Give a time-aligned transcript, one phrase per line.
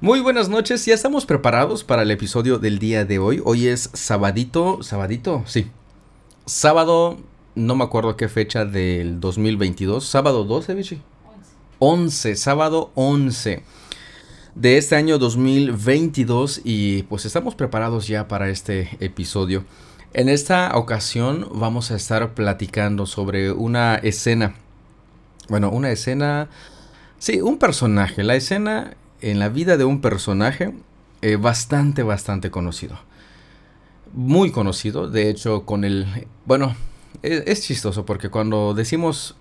[0.00, 3.42] Muy buenas noches, ya estamos preparados para el episodio del día de hoy.
[3.44, 5.72] Hoy es sabadito, sabadito, sí.
[6.46, 7.18] Sábado,
[7.56, 10.06] no me acuerdo qué fecha del 2022.
[10.06, 11.02] Sábado 12, Vichy.
[11.26, 11.50] 11.
[11.80, 13.64] 11, sábado 11
[14.54, 19.64] de este año 2022 y pues estamos preparados ya para este episodio.
[20.14, 24.54] En esta ocasión vamos a estar platicando sobre una escena.
[25.48, 26.50] Bueno, una escena...
[27.18, 28.22] Sí, un personaje.
[28.22, 30.74] La escena en la vida de un personaje
[31.22, 32.98] eh, bastante, bastante conocido.
[34.12, 36.26] Muy conocido, de hecho, con el...
[36.44, 36.76] Bueno,
[37.22, 39.36] es, es, chistoso porque cuando decimos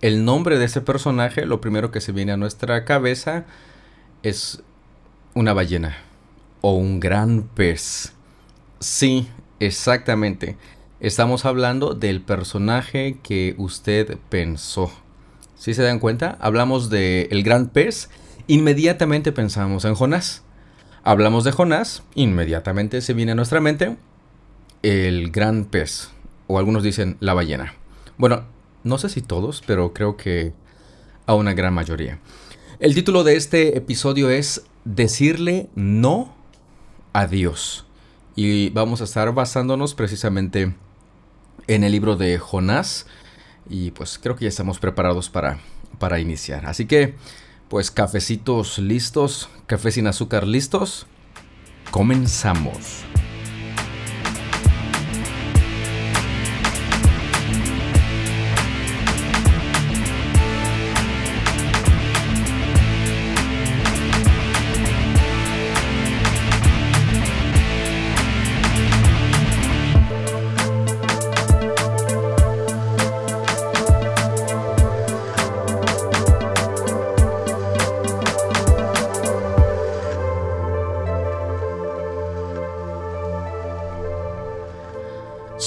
[0.00, 3.44] el nombre de ese personaje, lo primero que se viene a nuestra cabeza
[4.22, 4.62] es
[5.34, 5.96] una ballena
[6.60, 8.12] o un gran pez.
[8.80, 9.28] Sí,
[9.60, 10.56] exactamente.
[11.00, 14.90] Estamos hablando del personaje que usted pensó.
[15.56, 18.08] Si se dan cuenta, hablamos de el gran pez
[18.46, 20.42] inmediatamente pensamos en Jonás.
[21.02, 23.96] Hablamos de Jonás, inmediatamente se viene a nuestra mente
[24.82, 26.10] el gran pez,
[26.46, 27.74] o algunos dicen la ballena.
[28.16, 28.44] Bueno,
[28.82, 30.52] no sé si todos, pero creo que
[31.26, 32.18] a una gran mayoría.
[32.80, 36.34] El título de este episodio es Decirle no
[37.12, 37.86] a Dios.
[38.36, 40.74] Y vamos a estar basándonos precisamente
[41.66, 43.06] en el libro de Jonás.
[43.70, 45.60] Y pues creo que ya estamos preparados para,
[45.98, 46.66] para iniciar.
[46.66, 47.14] Así que
[47.74, 51.08] pues cafecitos listos, café sin azúcar listos.
[51.90, 53.02] Comenzamos.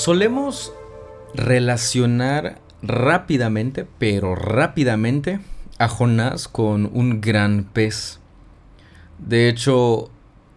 [0.07, 0.71] Solemos
[1.33, 5.41] relacionar rápidamente, pero rápidamente,
[5.79, 8.21] a Jonás con un gran pez.
[9.19, 10.09] De hecho,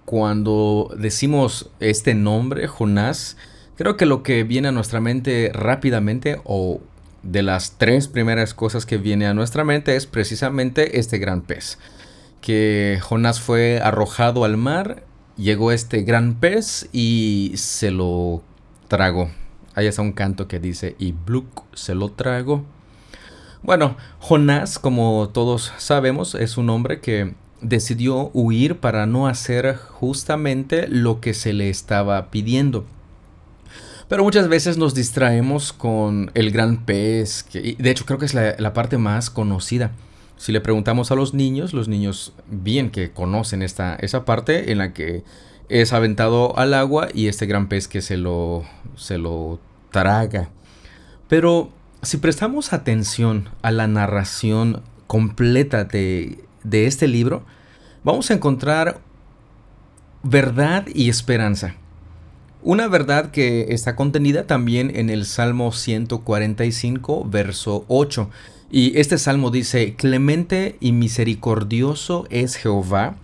[0.05, 3.37] cuando decimos este nombre, Jonás,
[3.75, 6.81] creo que lo que viene a nuestra mente rápidamente, o
[7.25, 11.77] de las tres primeras cosas que viene a nuestra mente, es precisamente este gran pez.
[12.41, 15.03] Que Jonás fue arrojado al mar,
[15.37, 18.44] llegó este gran pez y se lo
[18.87, 19.28] tragó.
[19.75, 22.64] Hay hasta un canto que dice, y Bluk se lo trago.
[23.62, 30.88] Bueno, Jonás, como todos sabemos, es un hombre que decidió huir para no hacer justamente
[30.88, 32.84] lo que se le estaba pidiendo.
[34.09, 38.34] Pero muchas veces nos distraemos con el gran pez, que de hecho creo que es
[38.34, 39.92] la, la, parte más conocida.
[40.36, 44.78] Si le preguntamos a los niños, los niños bien que conocen esta, esa parte en
[44.78, 45.22] la que
[45.70, 48.64] es aventado al agua y este gran pez que se lo,
[48.97, 49.60] se lo
[49.91, 50.50] traga.
[51.28, 51.70] Pero
[52.03, 57.44] si prestamos atención a la narración completa de, de este libro,
[58.03, 59.00] vamos a encontrar
[60.22, 61.76] verdad y esperanza.
[62.62, 68.28] Una verdad que está contenida también en el Salmo 145, verso 8.
[68.70, 73.16] Y este salmo dice, Clemente y misericordioso es Jehová,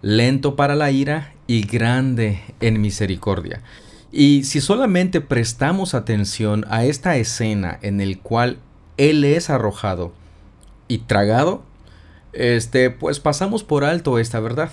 [0.00, 3.60] lento para la ira y grande en misericordia.
[4.10, 8.56] Y si solamente prestamos atención a esta escena en el cual
[8.96, 10.14] él es arrojado
[10.88, 11.62] y tragado,
[12.32, 14.70] este, pues pasamos por alto esta verdad.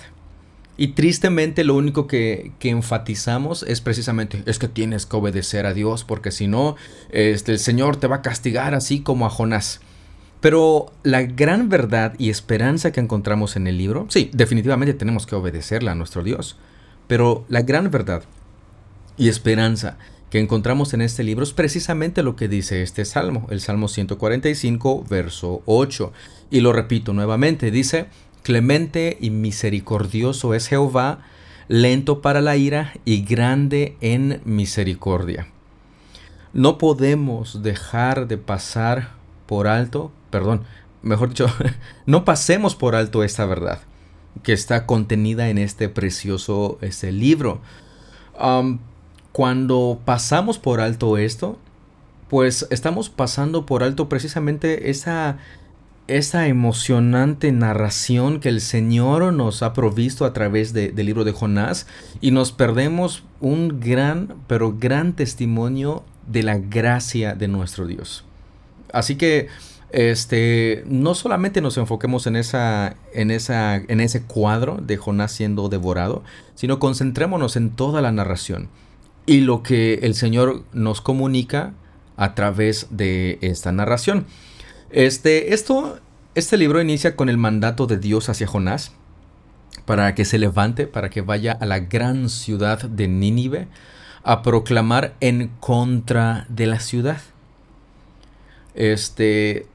[0.77, 5.73] Y tristemente lo único que, que, enfatizamos es precisamente, es que tienes que obedecer a
[5.73, 6.77] Dios, porque si no,
[7.09, 9.81] este, el Señor te va a castigar así como a Jonás.
[10.39, 15.35] Pero la gran verdad y esperanza que encontramos en el libro, sí, definitivamente tenemos que
[15.35, 16.57] obedecerla a nuestro Dios.
[17.09, 18.23] Pero la gran verdad
[19.17, 19.97] y esperanza
[20.29, 25.03] que encontramos en este libro es precisamente lo que dice este salmo, el Salmo 145,
[25.09, 26.13] verso 8.
[26.51, 28.05] Y lo repito nuevamente, dice,
[28.43, 31.25] clemente y misericordioso es Jehová,
[31.67, 35.47] lento para la ira y grande en misericordia.
[36.53, 39.13] No podemos dejar de pasar
[39.47, 40.63] por alto perdón,
[41.01, 41.47] mejor dicho,
[42.05, 43.79] no pasemos por alto esta verdad
[44.43, 47.61] que está contenida en este precioso este libro.
[49.31, 51.57] cuando pasamos por alto esto,
[52.29, 55.37] pues estamos pasando por alto precisamente esa,
[56.07, 61.87] esa emocionante narración que el Señor nos ha provisto a través del libro de Jonás
[62.21, 68.23] y nos perdemos un gran, pero gran testimonio de la gracia de nuestro Dios.
[68.93, 69.47] Así que
[69.91, 75.69] este, no solamente nos enfoquemos en, esa, en, esa, en ese cuadro de Jonás siendo
[75.69, 76.23] devorado,
[76.55, 78.69] sino concentrémonos en toda la narración
[79.25, 81.73] y lo que el Señor nos comunica
[82.17, 84.25] a través de esta narración.
[84.89, 85.99] Este, esto,
[86.35, 88.91] este libro inicia con el mandato de Dios hacia Jonás
[89.85, 93.67] para que se levante, para que vaya a la gran ciudad de Nínive
[94.23, 97.21] a proclamar en contra de la ciudad.
[98.75, 99.67] Este,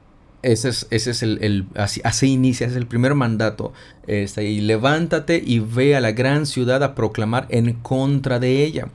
[0.45, 3.73] ese es, ese es el, así, inicia, es el primer mandato.
[4.05, 8.89] Este, y levántate y ve a la gran ciudad a proclamar en contra de ella.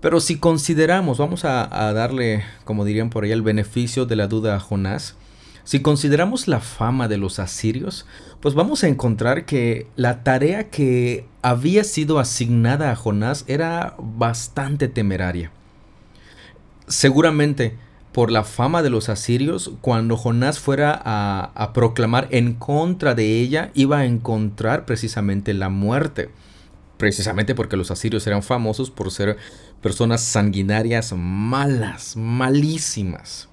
[0.00, 4.56] Pero si consideramos, vamos a, darle, como dirían por ahí, el beneficio de la duda
[4.56, 5.16] a Jonás.
[5.64, 8.06] Si consideramos la fama de los asirios,
[8.40, 14.88] pues vamos a encontrar que la tarea que había sido asignada a Jonás era bastante
[14.88, 15.50] temeraria.
[16.86, 17.76] Seguramente
[18.16, 23.70] por la fama de los asirios, cuando Jonás fuera a, proclamar en contra de ella,
[23.74, 26.30] iba a encontrar precisamente la muerte.
[26.96, 29.36] Precisamente porque los asirios eran famosos por ser
[29.82, 33.50] personas sanguinarias malas, malísimas.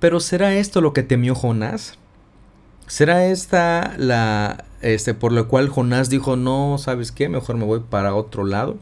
[0.00, 1.98] Pero ¿será esto lo que temió Jonás?
[2.88, 7.28] ¿Será esta la este por lo cual Jonás dijo, "No, ¿sabes qué?
[7.28, 8.76] Mejor me voy para otro lado"?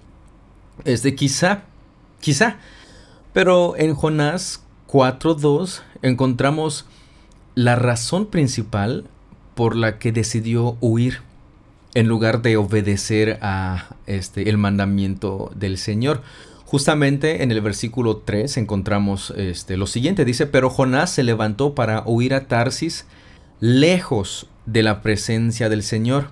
[0.86, 1.64] Este quizá,
[2.20, 2.56] quizá
[3.38, 6.86] pero en Jonás 4.2 encontramos
[7.54, 9.04] la razón principal
[9.54, 11.20] por la que decidió huir
[11.94, 16.22] en lugar de obedecer a este el mandamiento del Señor.
[16.64, 22.02] Justamente en el versículo 3 encontramos este, lo siguiente, dice, pero Jonás se levantó para
[22.06, 23.06] huir a Tarsis
[23.60, 26.30] lejos de la presencia del Señor.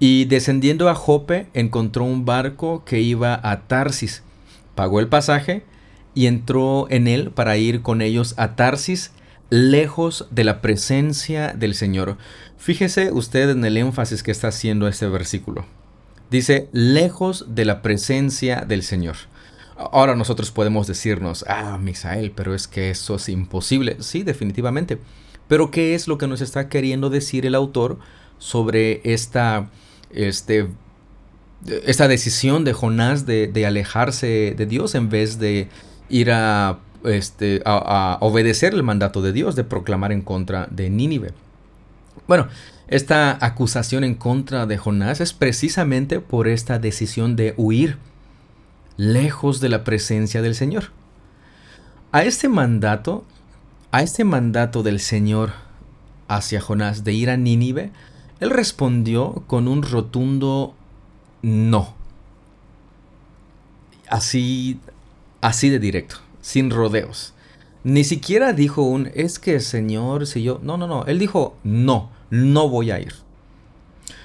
[0.00, 4.24] Y descendiendo a Jope encontró un barco que iba a Tarsis.
[4.74, 5.62] Pagó el pasaje
[6.14, 9.12] y entró en él para ir con ellos a Tarsis,
[9.50, 12.18] lejos de la presencia del Señor.
[12.56, 15.64] Fíjese usted en el énfasis que está haciendo este versículo.
[16.30, 19.16] Dice, lejos de la presencia del Señor.
[19.76, 23.96] Ahora nosotros podemos decirnos, ah, Misael, pero es que eso es imposible.
[24.00, 24.98] Sí, definitivamente.
[25.46, 27.98] Pero ¿qué es lo que nos está queriendo decir el autor
[28.38, 29.70] sobre esta,
[30.10, 30.68] este,
[31.86, 35.68] esta decisión de Jonás de, de alejarse de Dios en vez de
[36.08, 41.32] ir a, este, a, obedecer el mandato de Dios de proclamar en contra de Nínive.
[42.26, 42.48] Bueno,
[42.88, 47.98] esta acusación en contra de Jonás es precisamente por esta decisión de huir
[48.96, 50.90] lejos de la presencia del Señor.
[52.12, 53.24] A este mandato,
[53.92, 55.52] a este mandato del Señor
[56.28, 57.90] hacia Jonás de ir a Nínive,
[58.40, 60.74] él respondió con un rotundo
[61.42, 61.94] no.
[64.08, 64.80] Así
[65.40, 67.34] Así de directo, sin rodeos.
[67.84, 70.60] Ni siquiera dijo un, es que Señor, si yo...
[70.62, 71.04] No, no, no.
[71.06, 73.14] Él dijo, no, no voy a ir.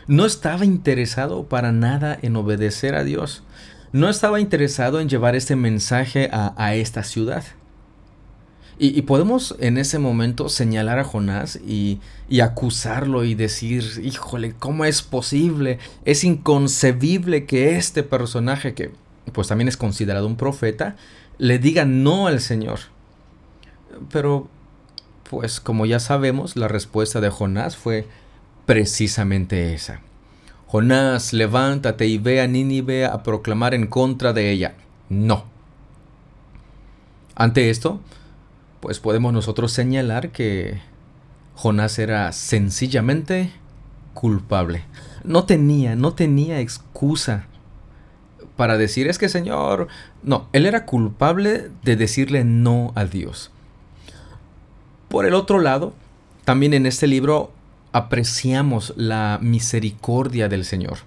[0.08, 3.44] No estaba interesado para nada en obedecer a Dios.
[3.92, 7.44] No estaba interesado en llevar este mensaje a, esta ciudad.
[8.80, 14.84] Y, podemos en ese momento señalar a Jonás y, y, acusarlo y decir, híjole, ¿cómo
[14.84, 15.78] es posible?
[16.06, 18.92] Es inconcebible que este personaje que
[19.32, 20.96] pues también es considerado un profeta,
[21.38, 22.80] le diga no al Señor.
[24.12, 24.48] Pero,
[25.30, 28.08] pues como ya sabemos, la respuesta de Jonás fue
[28.66, 30.02] precisamente esa.
[30.68, 34.76] Jonás, levántate y ve a Nínive a proclamar en contra de ella.
[35.10, 35.46] No.
[37.36, 38.02] Ante esto,
[38.80, 40.82] pues podemos nosotros señalar que
[41.56, 43.52] Jonás era sencillamente
[44.14, 44.84] culpable.
[45.24, 47.48] No tenía, no tenía excusa
[48.56, 49.88] para decir es que Señor,
[50.22, 53.52] no, él era culpable de decirle no a Dios.
[55.10, 55.94] Por el otro lado,
[56.44, 57.52] también en este libro
[57.92, 61.00] apreciamos la misericordia del Señor.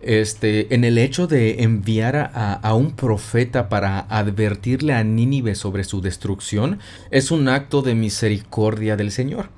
[0.00, 5.84] Este, en el hecho de enviar a, a, un profeta para advertirle a Nínive sobre
[5.84, 6.78] su destrucción,
[7.10, 9.48] es un acto de misericordia del Señor.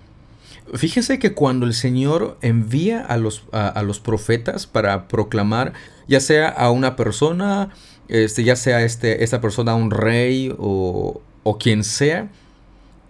[0.75, 5.73] Fíjense que cuando el Señor envía a los, a, los profetas para proclamar,
[6.08, 7.70] ya sea a una persona,
[8.08, 12.28] este, ya sea este, esta persona un rey o, o quien sea,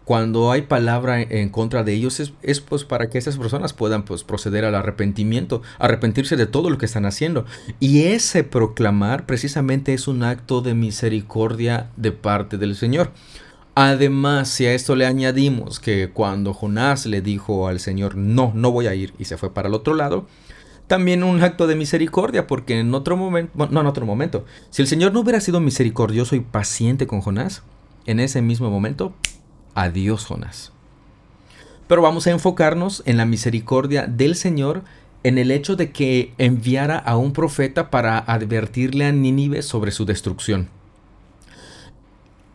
[0.06, 4.22] cuando hay palabra en contra de ellos es, pues para que esas personas puedan pues
[4.22, 7.44] proceder al arrepentimiento, arrepentirse de todo lo que están haciendo.
[7.80, 13.10] Y ese proclamar precisamente es un acto de misericordia de parte del Señor.
[13.78, 18.72] Además, si a esto le añadimos que cuando Jonás le dijo al Señor, no, no
[18.72, 20.26] voy a ir, y se fue para el otro lado,
[20.86, 24.88] también un acto de misericordia, porque en otro momento, no en otro momento, si el
[24.88, 27.64] Señor no hubiera sido misericordioso y paciente con Jonás,
[28.06, 29.12] en ese mismo momento,
[29.74, 30.72] Adiós, Jonás.
[31.86, 34.84] Pero vamos a enfocarnos en la misericordia del Señor
[35.22, 40.06] en el hecho de que enviara a un profeta para advertirle a Nínive sobre su
[40.06, 40.70] destrucción.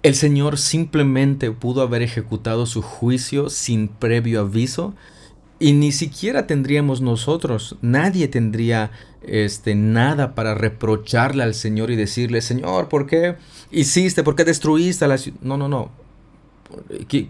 [0.04, 4.96] El Señor simplemente pudo haber ejecutado su juicio sin previo aviso
[5.60, 8.90] y ni siquiera tendríamos nosotros, nadie tendría
[9.22, 13.36] este nada para reprocharle al Señor y decirle, "Señor, ¿por qué
[13.70, 14.24] hiciste?
[14.24, 15.92] ¿Por qué destruiste la ciudad?" No, no, no.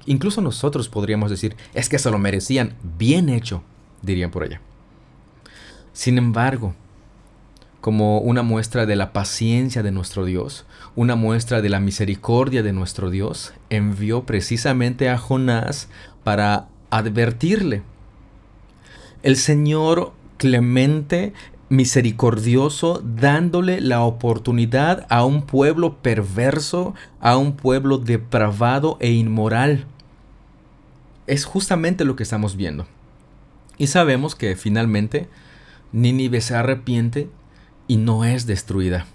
[0.05, 3.63] incluso nosotros podríamos decir, "Es que se lo merecían, bien hecho",
[4.01, 4.61] dirían por allá.
[5.93, 6.75] Sin embargo,
[7.81, 12.73] como una muestra de la paciencia de nuestro Dios, una muestra de la misericordia de
[12.73, 15.89] nuestro Dios, envió precisamente a Jonás
[16.23, 17.81] para advertirle.
[19.23, 21.33] El Señor clemente,
[21.69, 29.85] misericordioso, dándole la oportunidad a un pueblo perverso, a un pueblo depravado e inmoral.
[31.25, 32.85] Es justamente lo que estamos viendo.
[33.77, 35.27] Y sabemos que finalmente
[35.91, 37.29] Nínive se arrepiente
[37.91, 39.05] y no es destruida.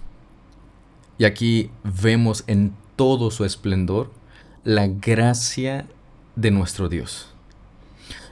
[1.17, 4.11] Y aquí vemos en todo su esplendor
[4.63, 5.87] la gracia
[6.35, 7.33] de nuestro Dios.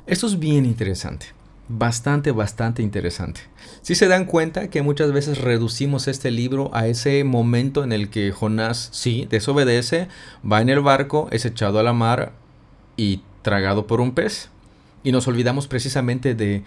[0.06, 1.26] Esto es bien interesante,
[1.68, 3.42] bastante, bastante interesante.
[3.82, 8.12] Si se dan cuenta que muchas veces reducimos este libro a ese momento en el
[8.12, 10.10] que Jonás sí desobedece,
[10.46, 12.34] va en el barco, es echado a la mar
[12.98, 14.50] y tragado por un pez.
[15.04, 16.64] Y nos olvidamos precisamente de,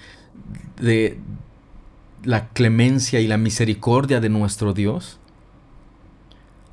[0.80, 1.16] de,
[2.24, 5.18] la clemencia y la misericordia de nuestro Dios.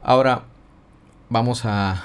[0.01, 0.43] Ahora
[1.29, 2.03] vamos a,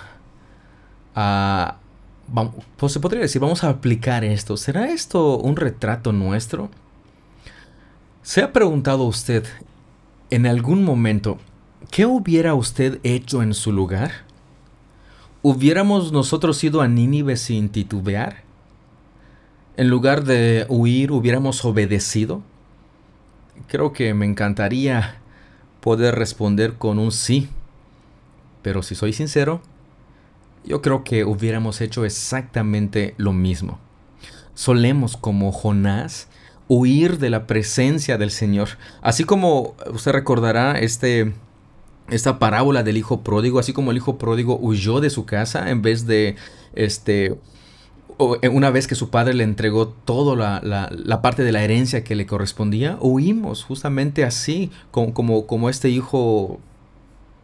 [2.77, 4.57] pues se podría decir, vamos a aplicar esto.
[4.57, 6.71] ¿Será esto un retrato nuestro?
[8.23, 9.45] ¿Se ha preguntado usted
[10.31, 11.39] en algún momento
[11.91, 14.13] qué hubiera usted hecho en su lugar?
[15.43, 18.45] ¿Hubiéramos nosotros ido a Nínive sin titubear?
[19.77, 22.43] En lugar de huir, hubiéramos obedecido
[23.67, 25.21] creo que me encantaría
[25.81, 27.49] poder responder con un sí.
[28.63, 29.63] Pero si soy sincero,
[30.65, 33.79] yo creo que hubiéramos hecho exactamente lo mismo.
[34.55, 36.29] Solemos, como Jonás,
[36.69, 38.69] huir de la presencia del Señor.
[39.03, 41.33] Así como usted recordará este,
[42.11, 45.83] esta parábola del hijo pródigo, así como el hijo pródigo huyó de su casa en
[45.83, 46.37] vez de
[46.75, 47.39] este,
[48.53, 52.27] una vez que su padre le entregó toda la, parte de la herencia que le
[52.27, 56.61] correspondía, huimos justamente así, como, como, como este hijo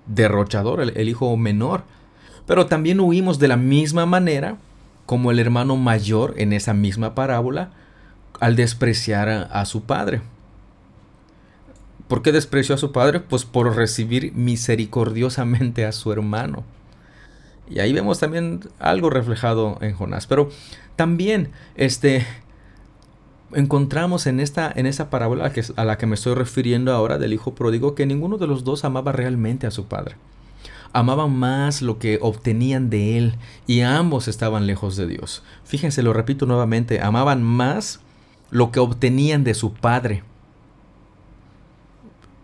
[0.07, 1.85] derrochador, el, hijo menor.
[2.47, 4.57] Pero también huimos de la misma manera
[5.05, 7.71] como el hermano mayor en esa misma parábola
[8.41, 10.21] al despreciar a, su padre.
[12.09, 13.21] ¿Por qué despreció a su padre?
[13.21, 16.65] Pues por recibir misericordiosamente a su hermano.
[17.69, 20.27] Y ahí vemos también algo reflejado en Jonás.
[20.27, 20.51] Pero
[20.97, 22.27] también este,
[23.53, 27.55] encontramos en esta, en esa parábola a la que me estoy refiriendo ahora del hijo
[27.55, 30.17] pródigo que ninguno de los dos amaba realmente a su padre.
[30.93, 33.35] Amaban más lo que obtenían de él
[33.67, 35.43] y ambos estaban lejos de Dios.
[35.65, 38.01] Fíjense, lo repito nuevamente, amaban más
[38.51, 40.23] lo que obtenían de su padre.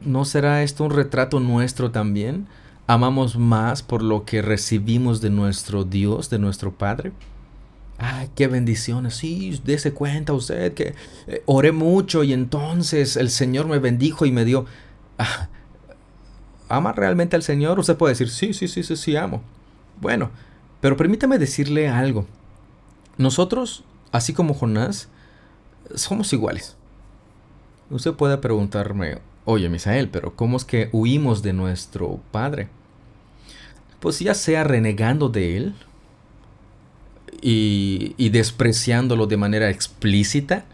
[0.00, 2.48] ¿No será esto un retrato nuestro también?
[2.92, 7.12] Amamos más por lo que recibimos de nuestro Dios, de nuestro Padre.
[7.96, 9.14] Ay, qué bendiciones.
[9.14, 10.94] Sí, dése cuenta usted que
[11.26, 14.66] eh, oré mucho y entonces el Señor me bendijo y me dio.
[15.18, 15.49] Ah,
[16.68, 17.78] ¿Ama realmente al Señor?
[17.78, 19.42] Usted puede decir, sí, sí, sí, sí, sí, amo.
[19.99, 20.30] Bueno,
[20.82, 22.26] pero permítame decirle algo.
[23.16, 25.08] Nosotros, así como Jonás,
[25.94, 26.76] somos iguales.
[27.88, 32.68] Usted puede preguntarme, oye Misael, pero ¿cómo es que huimos de nuestro Padre?
[34.02, 35.75] Pues ya sea renegando de Él
[37.40, 40.64] y, despreciándolo de manera explícita,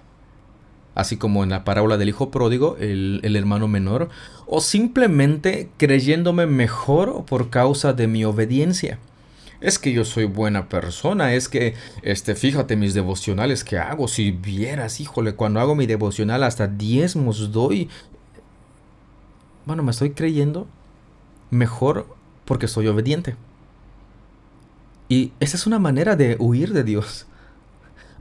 [0.95, 4.09] así como en la parábola del hijo pródigo, el, el, hermano menor,
[4.47, 8.99] o simplemente creyéndome mejor por causa de mi obediencia.
[9.61, 14.31] Es que yo soy buena persona, es que, este, fíjate mis devocionales que hago, si
[14.31, 17.91] vieras, híjole, cuando hago mi devocional hasta diezmos doy,
[19.67, 20.67] bueno, me estoy creyendo
[21.51, 22.18] mejor
[22.49, 23.37] porque soy obediente.
[25.09, 27.27] Y esa es una manera de huir de Dios.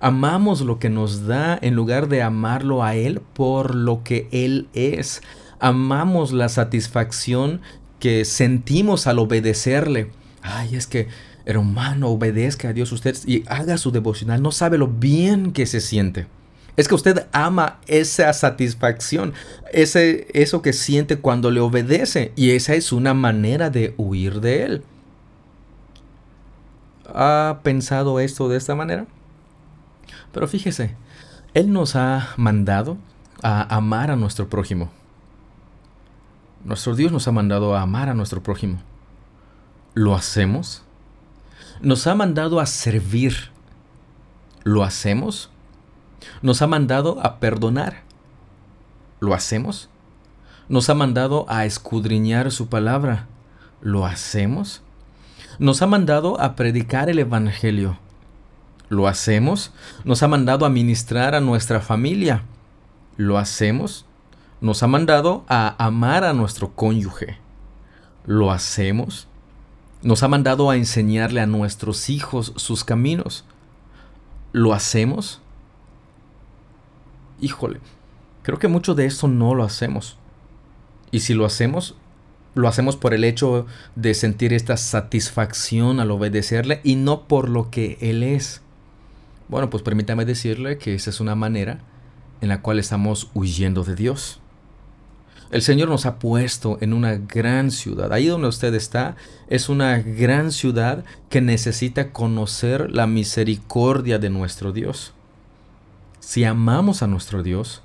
[0.01, 4.67] Amamos lo que nos da en lugar de amarlo a Él por lo que Él
[4.73, 5.21] es.
[5.59, 7.61] Amamos la satisfacción
[7.99, 10.11] que sentimos al obedecerle.
[10.41, 11.07] Ay, es que,
[11.45, 14.41] hermano, obedezca a Dios usted y haga su devocional.
[14.41, 16.27] No sabe lo bien que se siente.
[16.77, 19.33] Es que usted ama esa satisfacción,
[19.73, 22.31] ese, eso que siente cuando le obedece.
[22.35, 24.83] Y esa es una manera de huir de él.
[27.13, 29.07] ha pensado esto de esta manera?
[30.31, 30.95] Pero fíjese,
[31.55, 32.97] Él nos ha mandado
[33.41, 34.91] a amar a nuestro prójimo.
[36.63, 38.81] Nuestro Dios nos ha mandado a amar a nuestro prójimo.
[39.95, 40.83] ¿Lo hacemos?
[41.81, 43.49] Nos ha mandado a servir.
[44.63, 45.49] ¿Lo hacemos?
[46.41, 48.03] Nos ha mandado a perdonar.
[49.19, 49.89] ¿Lo hacemos?
[50.69, 53.27] Nos ha mandado a escudriñar su palabra.
[53.81, 54.81] ¿Lo hacemos?
[55.59, 57.97] Nos ha mandado a predicar el Evangelio.
[58.89, 59.71] ¿Lo hacemos?
[60.03, 62.43] Nos ha mandado a ministrar a nuestra familia.
[63.17, 64.05] ¿Lo hacemos?
[64.61, 67.37] Nos ha mandado a amar a nuestro cónyuge.
[68.25, 69.27] ¿Lo hacemos?
[70.01, 73.45] Nos ha mandado a enseñarle a nuestros hijos sus caminos.
[74.51, 75.41] ¿Lo hacemos?
[77.39, 77.79] Híjole,
[78.43, 80.17] creo que mucho de esto no lo hacemos.
[81.11, 81.95] Y si lo hacemos,
[82.55, 83.65] lo hacemos por el hecho
[83.95, 88.61] de sentir esta satisfacción al obedecerle y no por lo que Él es.
[89.47, 91.79] Bueno, pues permítame decirle que esa es una manera
[92.41, 94.39] en la cual estamos huyendo de Dios.
[95.49, 98.11] El Señor nos ha puesto en una gran ciudad.
[98.11, 99.15] Ahí donde usted está
[99.47, 105.13] es una gran ciudad que necesita conocer la misericordia de nuestro Dios.
[106.27, 107.83] Si amamos a nuestro Dios,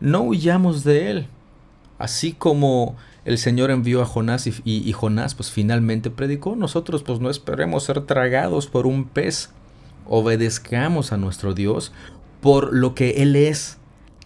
[0.00, 1.26] no huyamos de Él.
[1.98, 7.28] Así como el Señor envió a Jonás y, Jonás pues finalmente predicó, nosotros pues no
[7.28, 9.50] esperemos ser tragados por un pez.
[10.08, 11.92] Obedezcamos a nuestro Dios
[12.40, 13.76] por lo que Él es,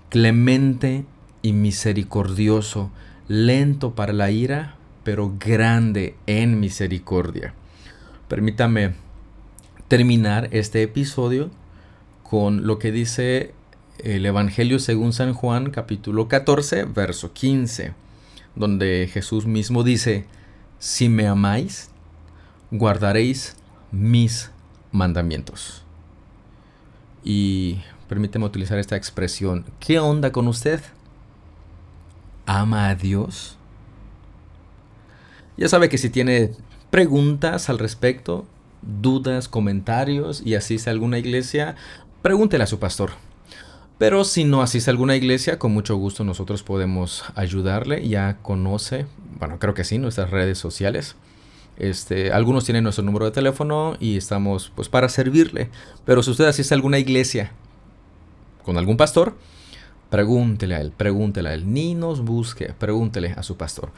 [0.08, 1.04] clemente
[1.42, 2.92] y misericordioso,
[3.26, 7.54] lento para la ira, pero grande en misericordia.
[8.28, 8.94] Permítame
[9.88, 11.50] terminar este episodio
[12.28, 13.54] con lo que dice
[13.98, 17.94] el Evangelio según San Juan capítulo 14, verso 15,
[18.54, 20.26] donde Jesús mismo dice,
[20.78, 21.90] si me amáis,
[22.70, 23.56] guardaréis
[23.90, 24.50] mis
[24.92, 25.84] mandamientos.
[27.24, 30.80] Y permíteme utilizar esta expresión, ¿qué onda con usted?
[32.48, 33.56] ama a Dios?
[35.56, 36.52] Ya sabe que si tiene
[36.90, 38.46] preguntas al respecto,
[38.82, 41.76] dudas, comentarios y asiste a alguna iglesia,
[42.22, 43.10] pregúntele a su pastor.
[43.98, 48.08] Pero si no asiste a alguna iglesia, con mucho gusto nosotros podemos ayudarle.
[48.08, 49.06] Ya conoce,
[49.38, 51.16] bueno, creo que sí, nuestras redes sociales.
[51.76, 55.70] Este, algunos tienen nuestro número de teléfono y estamos pues para servirle.
[56.04, 57.52] Pero si usted asiste a alguna iglesia
[58.64, 59.34] con algún pastor,
[60.10, 63.90] Pregúntele a él, pregúntele a él, ni nos busque, pregúntele a su pastor.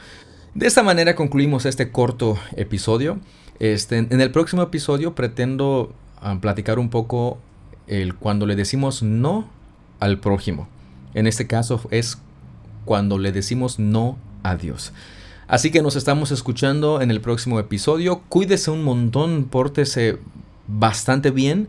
[0.55, 3.21] De esta manera concluimos este corto episodio.
[3.61, 7.39] Este, en el próximo episodio pretendo ah, platicar un poco
[7.90, 9.48] el cuando le decimos no
[9.98, 10.68] al prójimo.
[11.12, 12.18] En este caso es
[12.85, 14.92] cuando le decimos no a Dios.
[15.48, 18.22] Así que nos estamos escuchando en el próximo episodio.
[18.29, 20.18] Cuídese un montón, pórtese
[20.68, 21.68] bastante bien,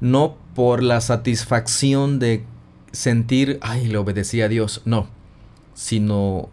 [0.00, 2.44] no por la satisfacción de
[2.92, 5.06] sentir, ay, le obedecí a Dios, no,
[5.72, 6.50] sino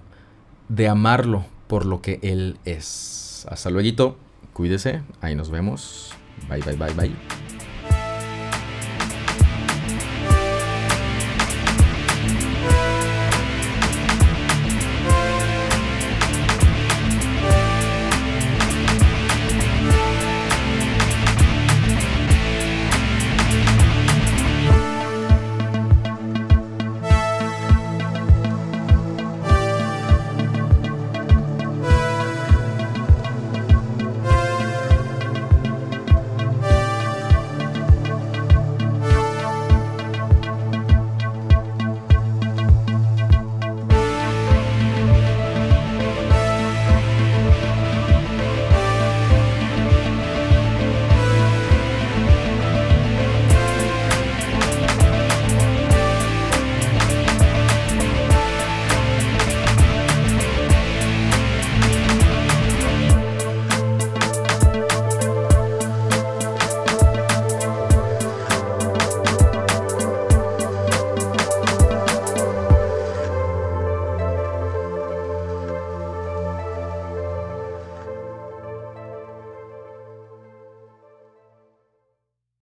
[0.69, 3.45] de amarlo por lo que Él es.
[3.49, 4.15] Hasta luego,
[4.53, 6.12] cuídese, ahí nos vemos.
[6.47, 7.59] Bye, bye, bye, bye.